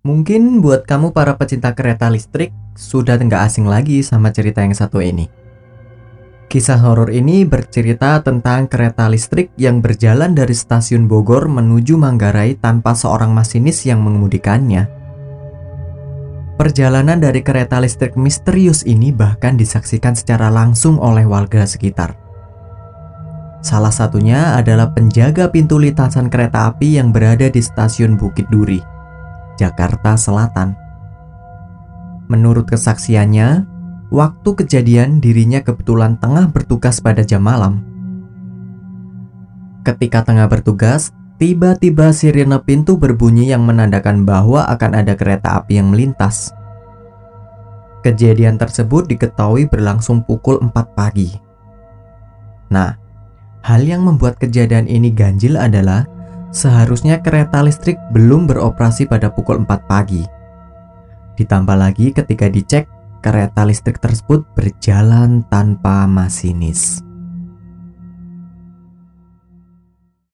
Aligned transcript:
Mungkin 0.00 0.64
buat 0.64 0.88
kamu 0.88 1.12
para 1.12 1.36
pecinta 1.36 1.76
kereta 1.76 2.08
listrik 2.08 2.56
sudah 2.72 3.20
nggak 3.20 3.44
asing 3.44 3.68
lagi 3.68 4.00
sama 4.00 4.32
cerita 4.32 4.64
yang 4.64 4.72
satu 4.72 5.04
ini. 5.04 5.28
Kisah 6.48 6.80
horor 6.80 7.12
ini 7.12 7.44
bercerita 7.44 8.16
tentang 8.24 8.64
kereta 8.64 9.12
listrik 9.12 9.52
yang 9.60 9.84
berjalan 9.84 10.32
dari 10.32 10.56
stasiun 10.56 11.04
Bogor 11.04 11.52
menuju 11.52 12.00
Manggarai 12.00 12.56
tanpa 12.56 12.96
seorang 12.96 13.36
masinis 13.36 13.84
yang 13.84 14.00
mengemudikannya. 14.00 14.88
Perjalanan 16.56 17.20
dari 17.20 17.44
kereta 17.44 17.76
listrik 17.76 18.16
misterius 18.16 18.88
ini 18.88 19.12
bahkan 19.12 19.60
disaksikan 19.60 20.16
secara 20.16 20.48
langsung 20.48 20.96
oleh 20.96 21.28
warga 21.28 21.68
sekitar. 21.68 22.16
Salah 23.60 23.92
satunya 23.92 24.56
adalah 24.56 24.96
penjaga 24.96 25.52
pintu 25.52 25.76
lintasan 25.76 26.32
kereta 26.32 26.72
api 26.72 26.96
yang 26.96 27.12
berada 27.12 27.52
di 27.52 27.60
stasiun 27.60 28.16
Bukit 28.16 28.48
Duri. 28.48 28.89
Jakarta 29.60 30.16
Selatan. 30.16 30.72
Menurut 32.32 32.64
kesaksiannya, 32.64 33.68
waktu 34.08 34.50
kejadian 34.64 35.20
dirinya 35.20 35.60
kebetulan 35.60 36.16
tengah 36.16 36.48
bertugas 36.48 37.04
pada 37.04 37.20
jam 37.20 37.44
malam. 37.44 37.84
Ketika 39.84 40.24
tengah 40.24 40.48
bertugas, 40.48 41.12
tiba-tiba 41.36 42.16
sirene 42.16 42.56
pintu 42.64 42.96
berbunyi 42.96 43.52
yang 43.52 43.68
menandakan 43.68 44.24
bahwa 44.24 44.64
akan 44.64 45.04
ada 45.04 45.12
kereta 45.12 45.60
api 45.60 45.76
yang 45.76 45.92
melintas. 45.92 46.56
Kejadian 48.00 48.56
tersebut 48.56 49.04
diketahui 49.12 49.68
berlangsung 49.68 50.24
pukul 50.24 50.56
4 50.64 50.72
pagi. 50.96 51.36
Nah, 52.72 52.96
hal 53.60 53.84
yang 53.84 54.06
membuat 54.08 54.40
kejadian 54.40 54.88
ini 54.88 55.12
ganjil 55.12 55.60
adalah 55.60 56.08
Seharusnya 56.50 57.22
kereta 57.22 57.62
listrik 57.62 57.94
belum 58.10 58.50
beroperasi 58.50 59.06
pada 59.06 59.30
pukul 59.30 59.62
4 59.62 59.86
pagi. 59.86 60.26
Ditambah 61.38 61.78
lagi 61.78 62.10
ketika 62.10 62.50
dicek, 62.50 62.84
kereta 63.22 63.62
listrik 63.62 64.02
tersebut 64.02 64.42
berjalan 64.58 65.46
tanpa 65.46 66.10
masinis. 66.10 67.06